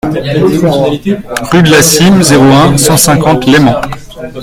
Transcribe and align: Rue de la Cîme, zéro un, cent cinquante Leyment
Rue 1.53 1.61
de 1.61 1.69
la 1.71 1.83
Cîme, 1.83 2.23
zéro 2.23 2.41
un, 2.43 2.75
cent 2.75 2.97
cinquante 2.97 3.45
Leyment 3.45 3.81